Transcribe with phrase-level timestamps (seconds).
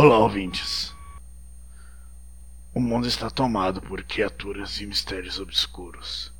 [0.00, 0.94] Olá, ouvintes.
[2.72, 6.32] O mundo está tomado por criaturas e mistérios obscuros.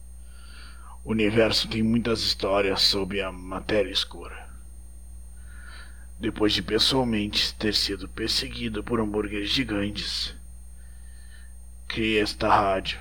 [1.05, 4.49] O universo tem muitas histórias sobre a matéria escura.
[6.21, 10.37] Depois de pessoalmente ter sido perseguido por hambúrgueres gigantes,
[11.89, 13.01] criei esta rádio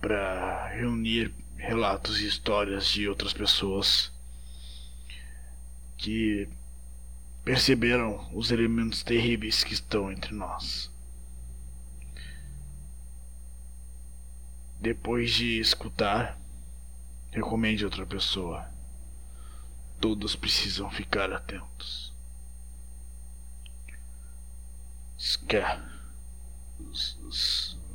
[0.00, 4.10] para reunir relatos e histórias de outras pessoas
[5.98, 6.48] que
[7.44, 10.90] perceberam os elementos terríveis que estão entre nós.
[14.80, 16.40] Depois de escutar,
[17.30, 18.66] recomende outra pessoa.
[20.00, 22.14] Todos precisam ficar atentos.
[25.18, 25.82] Ska.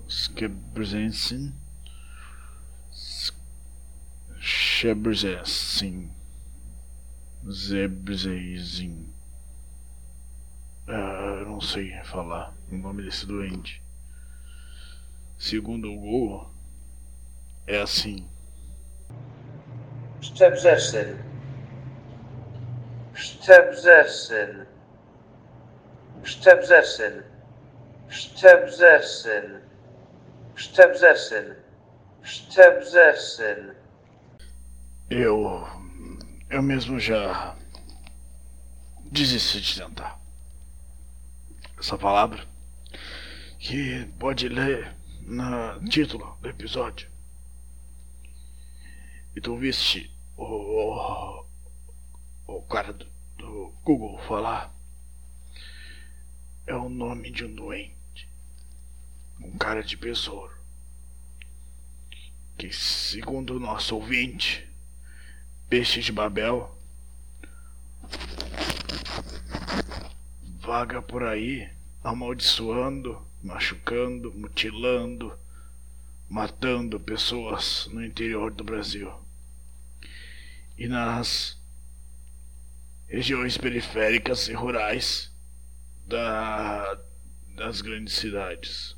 [0.07, 1.53] Skebrezensin.
[4.39, 6.11] Shebrezensin.
[10.91, 13.83] Ah, eu não sei falar o nome desse doente.
[15.37, 16.49] Segundo o Google,
[17.67, 18.27] é assim.
[20.21, 21.17] Szczebrzeszyn.
[23.13, 24.65] Szczebrzeszyn.
[26.23, 27.23] Szczebrzeszyn.
[28.09, 29.61] Szczebrzeszyn.
[30.55, 31.55] Szczebrzeszyn.
[32.23, 33.75] Szczebrzeszyn.
[35.11, 35.67] Eu.
[36.49, 37.55] Eu mesmo já.
[39.11, 40.18] desisti de tentar.
[41.79, 42.45] Essa palavra.
[43.57, 47.09] Que pode ler no título do episódio.
[49.33, 51.45] E tu viste o.
[52.47, 53.07] o cara do,
[53.37, 54.75] do Google falar.
[56.67, 58.29] É o nome de um doente.
[59.41, 60.59] Um cara de besouro.
[62.57, 64.67] Que segundo o nosso ouvinte,
[65.69, 66.77] Peixe de Babel,
[70.69, 71.67] vaga por aí
[72.03, 75.35] amaldiçoando, machucando, mutilando,
[76.29, 79.11] matando pessoas no interior do Brasil
[80.77, 81.59] e nas
[83.07, 85.33] regiões periféricas e rurais
[86.05, 87.01] da,
[87.55, 88.95] das grandes cidades.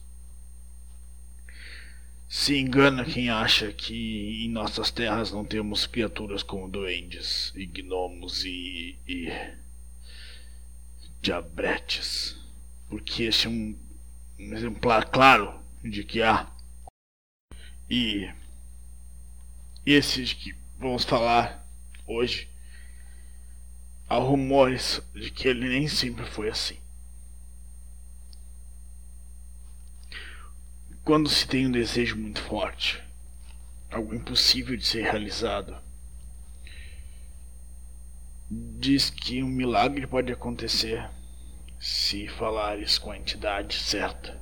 [2.28, 8.44] Se engana quem acha que em nossas terras não temos criaturas como duendes e gnomos
[8.44, 9.32] e, e
[11.22, 12.36] diabretes,
[12.90, 13.78] porque este é um,
[14.40, 16.52] um exemplar claro de que há.
[17.90, 18.34] E
[19.86, 21.68] esses que vamos falar
[22.08, 22.50] hoje,
[24.10, 26.78] há rumores de que ele nem sempre foi assim.
[31.04, 33.02] Quando se tem um desejo muito forte,
[33.90, 35.76] algo impossível de ser realizado,
[38.54, 41.10] diz que um milagre pode acontecer
[41.80, 44.38] se falares com a entidade certa.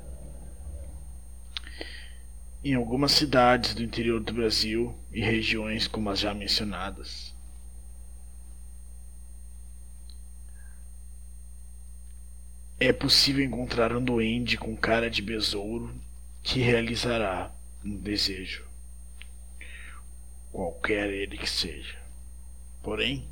[2.63, 7.35] Em algumas cidades do interior do Brasil e regiões como as já mencionadas,
[12.79, 15.93] é possível encontrar um duende com cara de besouro
[16.41, 17.53] que realizará
[17.85, 18.65] um desejo,
[20.51, 21.99] qualquer ele que seja.
[22.81, 23.29] Porém,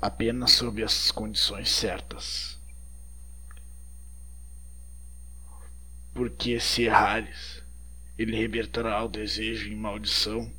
[0.00, 2.58] apenas sob as condições certas.
[6.14, 7.62] Porque se errares,
[8.18, 10.52] ele reverterá o desejo em maldição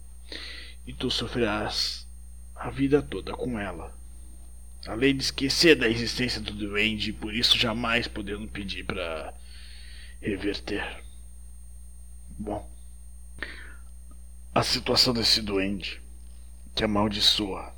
[0.86, 2.08] e tu sofrerás
[2.56, 3.98] a vida toda com ela.
[4.88, 9.34] Além de esquecer da existência do duende e por isso jamais podendo pedir para
[10.20, 11.04] reverter.
[12.30, 12.70] Bom,
[14.54, 16.02] a situação desse duende
[16.74, 17.76] que amaldiçoa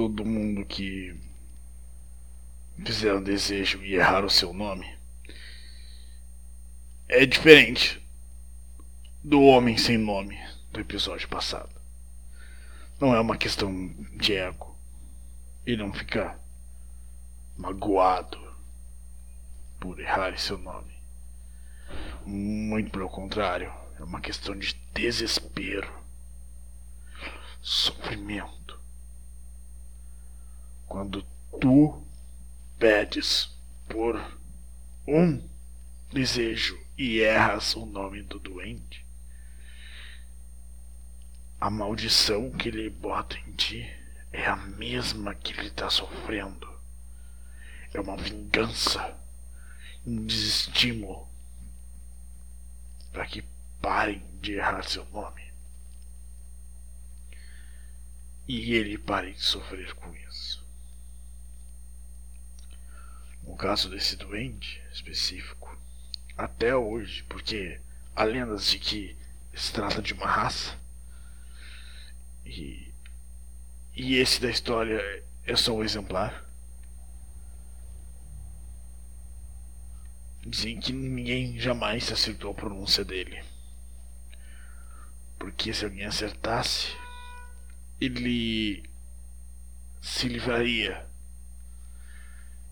[0.00, 1.14] todo mundo que
[2.82, 4.96] fizer um desejo e errar o seu nome
[7.06, 8.02] é diferente
[9.22, 10.40] do homem sem nome
[10.72, 11.78] do episódio passado.
[12.98, 14.74] Não é uma questão de ego
[15.66, 16.40] e não ficar
[17.58, 18.40] magoado
[19.78, 20.94] por errar seu nome.
[22.24, 25.92] Muito pelo contrário, é uma questão de desespero,
[27.60, 28.59] sofrimento.
[30.90, 31.24] Quando
[31.60, 32.04] tu
[32.76, 33.56] pedes
[33.88, 34.20] por
[35.06, 35.48] um
[36.12, 39.06] desejo e erras o nome do doente,
[41.60, 43.88] a maldição que ele bota em ti
[44.32, 46.68] é a mesma que ele está sofrendo.
[47.94, 49.16] É uma vingança,
[50.04, 51.28] um desestímulo
[53.12, 53.44] para que
[53.80, 55.52] parem de errar seu nome.
[58.48, 60.59] E ele pare de sofrer com isso.
[63.50, 65.76] No caso desse duende específico,
[66.38, 67.80] até hoje, porque
[68.14, 69.16] há lendas de que
[69.52, 70.78] se trata de uma raça.
[72.46, 72.94] E,
[73.94, 75.02] e esse da história
[75.44, 76.48] é só um exemplar.
[80.46, 83.42] Dizem que ninguém jamais acertou a pronúncia dele.
[85.40, 86.96] Porque se alguém acertasse,
[88.00, 88.88] ele
[90.00, 91.09] se livraria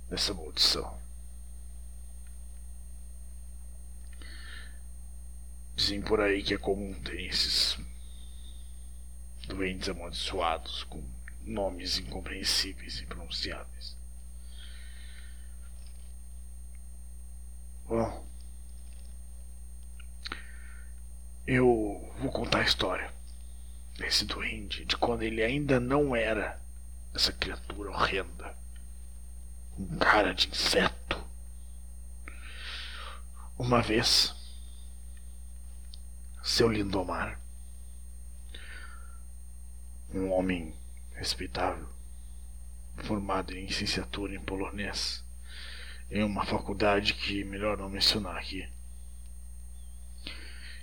[0.08, 0.98] dessa maldição.
[5.76, 7.78] Dizem por aí que é comum ter esses
[9.46, 11.02] doentes amaldiçoados com
[11.42, 13.96] nomes incompreensíveis e impronunciáveis.
[17.86, 18.26] Bom,
[21.46, 23.10] eu vou contar a história
[23.96, 26.60] desse duende de quando ele ainda não era
[27.14, 28.54] essa criatura horrenda,
[29.78, 31.24] com cara de inseto.
[33.56, 34.34] Uma vez,
[36.42, 37.40] seu Lindomar,
[40.12, 40.74] um homem
[41.14, 41.88] respeitável,
[42.96, 45.24] formado em licenciatura em polonês,
[46.10, 48.68] em uma faculdade que melhor não mencionar aqui.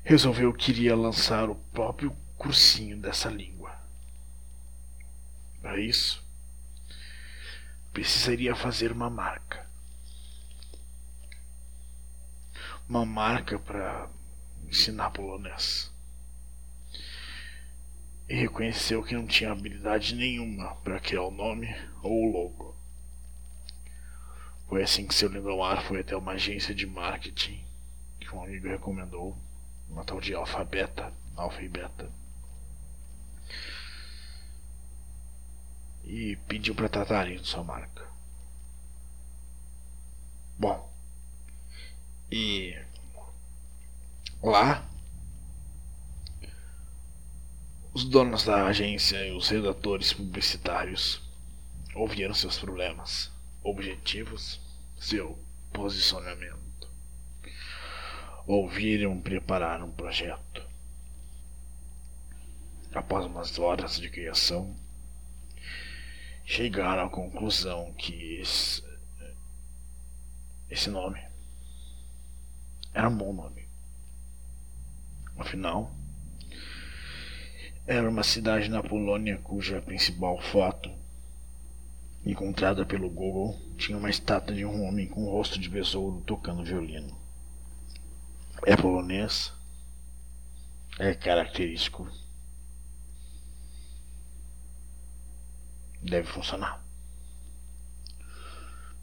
[0.04, 3.76] Resolveu que iria lançar o próprio cursinho dessa língua.
[5.62, 6.25] Para isso,
[7.96, 9.66] precisaria fazer uma marca.
[12.90, 14.10] Uma marca para
[14.68, 15.94] ensinar polonês.
[18.28, 22.76] E reconheceu que não tinha habilidade nenhuma para criar o nome ou o logo.
[24.68, 27.64] Foi assim que seu Lindomar foi até uma agência de marketing
[28.20, 29.38] que um amigo recomendou,
[29.90, 32.12] uma tal de Alfabeta, Alfa e Beta.
[36.06, 38.08] E pediu para tratarem de sua marca.
[40.58, 40.94] Bom,
[42.32, 42.78] e
[44.42, 44.88] lá
[47.94, 51.22] os donos da agência e os redatores publicitários
[51.94, 53.32] ouviram seus problemas
[53.64, 54.60] objetivos,
[54.98, 55.40] seu
[55.72, 56.90] posicionamento.
[58.46, 60.62] Ouviram preparar um projeto.
[62.94, 64.76] Após umas horas de criação,
[66.46, 68.84] chegaram à conclusão que esse,
[70.70, 71.22] esse nome
[72.94, 73.68] era um bom nome.
[75.38, 75.92] Afinal,
[77.86, 80.90] era uma cidade na Polônia cuja principal foto
[82.26, 86.64] encontrada pelo Google, tinha uma estátua de um homem com o rosto de besouro tocando
[86.64, 87.16] violino.
[88.66, 89.54] É polonês.
[90.98, 92.10] É característico.
[96.06, 96.86] Deve funcionar.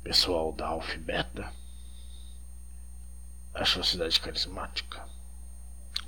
[0.04, 1.52] Pessoal da Alf Beta
[3.52, 5.04] achou a cidade carismática.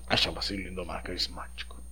[0.06, 1.82] Achava-se Lindomar carismático.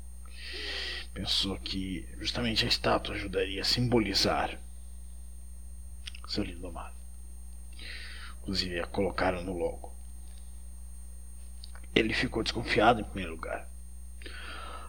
[1.12, 4.56] Pensou que justamente a estátua ajudaria a simbolizar
[6.28, 6.94] seu Lindomar.
[8.38, 9.92] Inclusive a colocaram no logo.
[11.92, 13.68] Ele ficou desconfiado em primeiro lugar.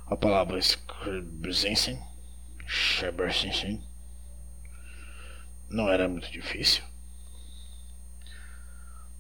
[0.05, 1.99] A palavra Schrebersensen,
[2.67, 3.83] Schrebersensen,
[5.73, 6.83] não era muito difícil.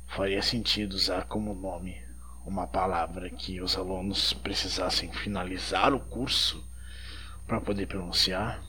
[0.05, 1.99] Faria sentido usar como nome
[2.45, 6.63] uma palavra que os alunos precisassem finalizar o curso
[7.47, 8.63] para poder pronunciar.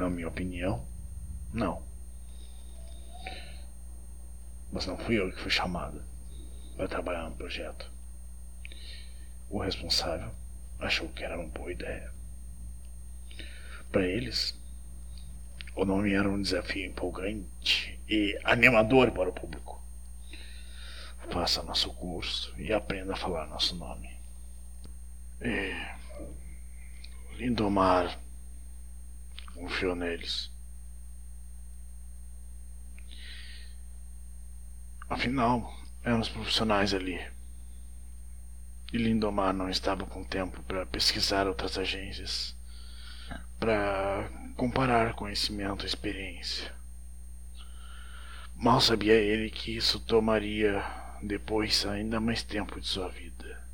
[0.00, 0.84] Na minha opinião,
[1.52, 1.86] não.
[4.72, 6.02] Mas não fui eu que fui chamado
[6.76, 7.88] para trabalhar no projeto.
[9.48, 10.32] O responsável
[10.80, 12.12] achou que era uma boa ideia.
[13.92, 14.59] Para eles,
[15.80, 19.82] o nome era um desafio empolgante e animador para o público.
[21.30, 24.14] Faça nosso curso e aprenda a falar nosso nome.
[25.40, 25.74] E
[27.38, 28.20] Lindomar
[29.54, 30.52] confiou neles.
[35.08, 37.18] Afinal, eram os profissionais ali.
[38.92, 42.54] E Lindomar não estava com tempo para pesquisar outras agências,
[43.58, 46.70] para comparar conhecimento e experiência.
[48.54, 50.84] Mal sabia ele que isso tomaria
[51.22, 53.66] depois ainda mais tempo de sua vida.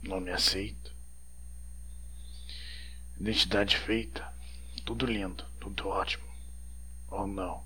[0.00, 0.96] Nome aceito.
[3.20, 4.32] Identidade feita.
[4.82, 6.24] Tudo lindo, tudo ótimo.
[7.10, 7.62] Oh não.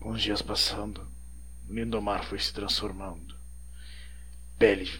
[0.00, 1.08] Com os dias passando,
[1.68, 3.38] Lindomar foi se transformando.
[4.58, 4.90] Pele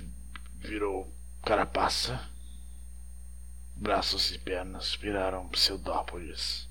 [0.61, 1.12] virou
[1.43, 2.36] carapaça.
[3.78, 6.66] Braços e pernas viraram pseudópolis.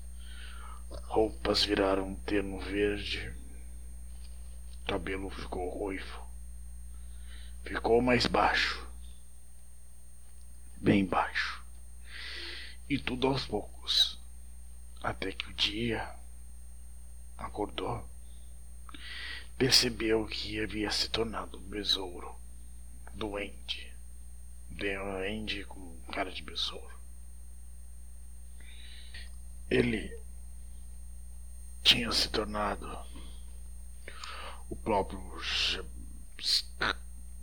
[1.04, 3.32] Roupas viraram terno verde.
[4.84, 6.26] Cabelo ficou ruivo.
[7.62, 8.84] Ficou mais baixo.
[10.78, 11.64] Bem baixo.
[12.90, 14.18] E tudo aos poucos.
[15.00, 16.12] Até que o dia
[17.38, 18.04] acordou.
[19.56, 22.34] Percebeu que havia se tornado um besouro.
[23.14, 23.94] Doente.
[24.68, 26.95] Doente com cara de besouro.
[29.78, 30.18] Ele
[31.82, 32.98] tinha se tornado
[34.70, 35.20] o próprio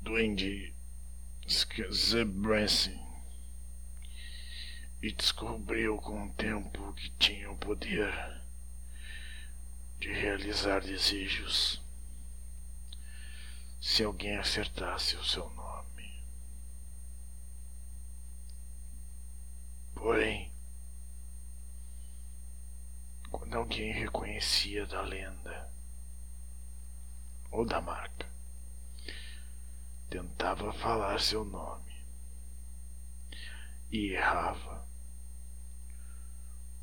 [0.02, 0.74] Duende
[1.92, 3.24] Zebranson
[5.00, 8.12] e descobriu com o tempo que tinha o poder
[10.00, 11.80] de realizar desejos
[13.80, 16.24] se alguém acertasse o seu nome.
[19.94, 20.52] Porém,
[23.34, 25.72] quando alguém reconhecia da lenda?
[27.52, 28.28] Ou da marca,
[30.10, 31.94] tentava falar seu nome.
[33.92, 34.88] E errava,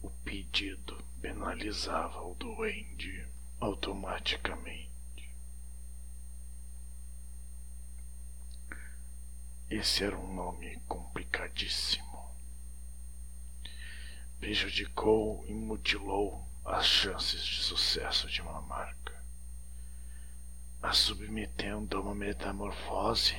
[0.01, 3.27] o pedido penalizava o duende
[3.59, 4.91] automaticamente.
[9.69, 12.35] Esse era um nome complicadíssimo.
[14.41, 19.25] Prejudicou e mutilou as chances de sucesso de uma marca,
[20.83, 23.37] a submetendo a uma metamorfose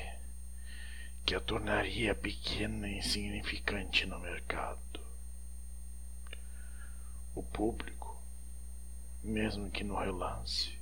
[1.26, 5.00] que a tornaria pequena e insignificante no mercado.
[7.34, 8.22] O público,
[9.24, 10.78] mesmo que no relance,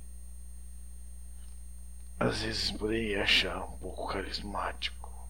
[2.18, 5.28] às vezes poderia achar um pouco carismático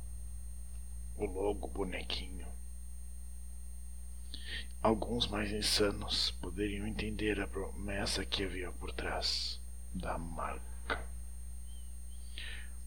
[1.17, 2.40] o logo bonequinho
[4.83, 9.61] Alguns mais insanos poderiam entender a promessa que havia por trás
[9.93, 11.05] da marca.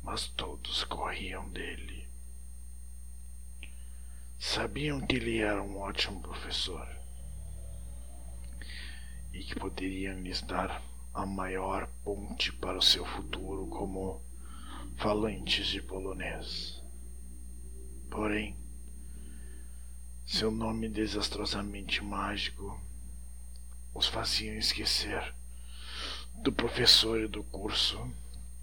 [0.01, 2.07] Mas todos corriam dele.
[4.39, 6.89] Sabiam que ele era um ótimo professor
[9.31, 10.81] e que poderiam lhes dar
[11.13, 14.19] a maior ponte para o seu futuro como
[14.95, 16.83] falantes de polonês.
[18.09, 18.62] Porém,
[20.25, 22.79] seu nome desastrosamente mágico
[23.93, 25.33] os faziam esquecer
[26.35, 28.11] do professor e do curso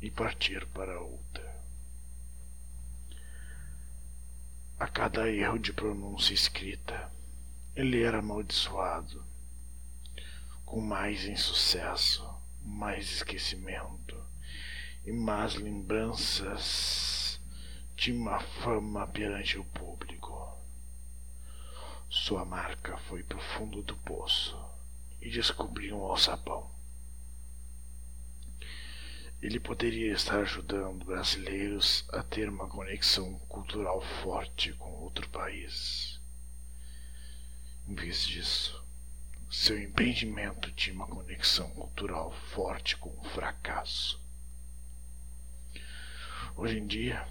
[0.00, 1.61] e partir para outra.
[4.79, 7.12] A cada erro de pronúncia escrita,
[7.76, 9.25] ele era amaldiçoado,
[10.64, 12.26] com mais insucesso,
[12.64, 14.17] mais esquecimento
[15.05, 17.40] e más lembranças
[17.95, 20.19] de uma fama perante o público.
[22.12, 24.61] Sua marca foi para o fundo do poço
[25.21, 26.69] e descobriu um alçapão.
[29.40, 36.21] Ele poderia estar ajudando brasileiros a ter uma conexão cultural forte com outro país.
[37.87, 38.85] Em vez disso,
[39.49, 44.21] seu empreendimento tinha uma conexão cultural forte com o fracasso.
[46.57, 47.25] Hoje em dia,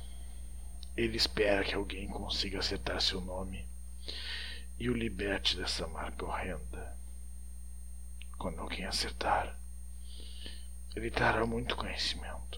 [0.95, 3.68] ele espera que alguém consiga acertar seu nome
[4.79, 6.97] e o liberte dessa marca horrenda.
[8.37, 9.59] Quando alguém acertar,
[10.95, 12.49] ele dará muito conhecimento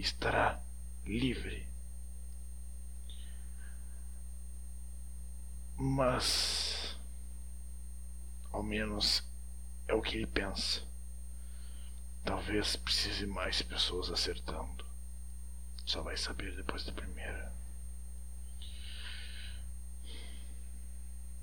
[0.00, 0.62] estará
[1.04, 1.68] livre.
[5.76, 6.98] Mas,
[8.50, 9.26] ao menos,
[9.88, 10.82] é o que ele pensa.
[12.24, 14.84] Talvez precise mais pessoas acertando.
[15.86, 17.52] Só vai saber depois da primeira.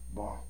[0.10, 0.46] Bom.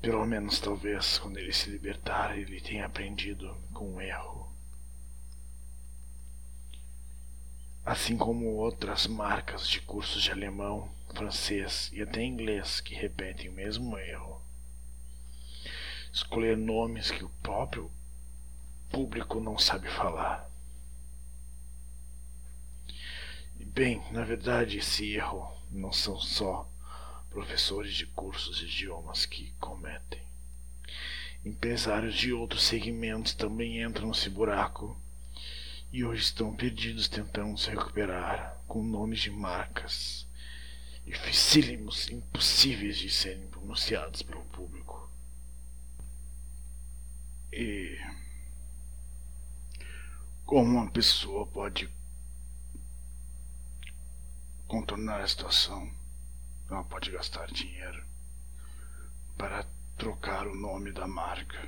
[0.00, 4.52] Pelo menos talvez quando ele se libertar ele tenha aprendido com o erro.
[7.84, 13.54] Assim como outras marcas de cursos de alemão, francês e até inglês que repetem o
[13.54, 14.42] mesmo erro.
[16.12, 17.90] Escolher nomes que o próprio
[18.90, 20.47] público não sabe falar.
[23.74, 26.68] Bem, na verdade, esse erro não são só
[27.30, 30.22] professores de cursos de idiomas que cometem.
[31.44, 35.00] Empresários de outros segmentos também entram nesse buraco
[35.92, 40.26] e hoje estão perdidos tentando se recuperar com nomes de marcas
[41.06, 45.10] dificílimos, impossíveis de serem pronunciados pelo público.
[47.52, 47.98] E
[50.44, 51.97] como uma pessoa pode
[54.68, 55.90] contornar a situação.
[56.70, 58.06] Ela pode gastar dinheiro
[59.36, 59.64] para
[59.96, 61.66] trocar o nome da marca.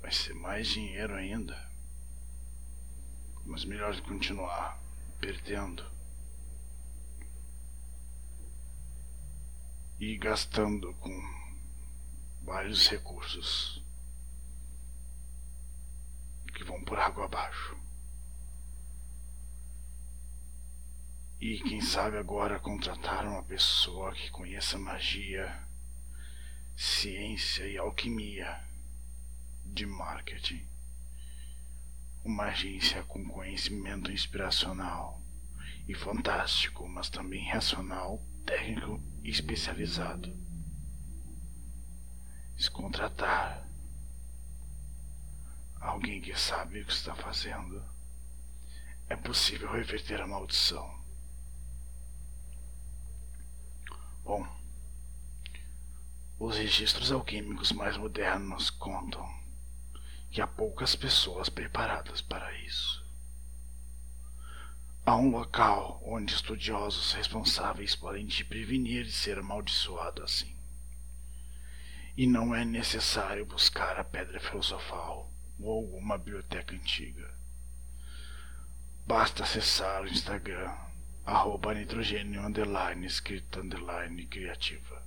[0.00, 1.70] Vai ser mais dinheiro ainda.
[3.46, 4.78] Mas melhor continuar
[5.18, 5.84] perdendo.
[9.98, 11.10] E gastando com
[12.42, 13.82] vários recursos
[16.54, 17.85] que vão por água abaixo.
[21.38, 25.66] E quem sabe agora contratar uma pessoa que conheça magia,
[26.74, 28.58] ciência e alquimia
[29.64, 30.66] de marketing.
[32.24, 35.20] Uma agência com conhecimento inspiracional
[35.86, 40.34] e fantástico, mas também racional, técnico e especializado.
[42.56, 43.68] Se contratar
[45.78, 47.84] alguém que sabe o que está fazendo,
[49.06, 51.05] é possível reverter a maldição.
[54.26, 54.44] Bom,
[56.36, 59.24] os registros alquímicos mais modernos contam
[60.32, 63.06] que há poucas pessoas preparadas para isso.
[65.06, 70.56] Há um local onde estudiosos responsáveis podem te prevenir de ser amaldiçoado assim.
[72.16, 77.32] E não é necessário buscar a pedra filosofal ou alguma biblioteca antiga.
[79.06, 80.76] Basta acessar o Instagram
[81.26, 85.04] arroba nitrogênio underline escrita underline criativa.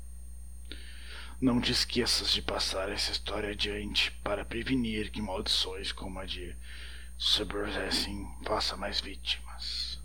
[1.39, 6.53] Não te esqueças de passar essa história adiante para prevenir que maldições como a de
[7.17, 10.01] Subversing faça mais vítimas.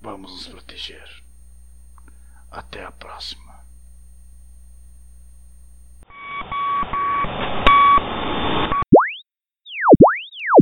[0.00, 1.24] Vamos nos proteger.
[2.48, 3.49] Até a próxima.